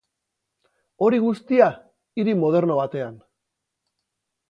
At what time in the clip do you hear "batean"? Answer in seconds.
2.83-3.25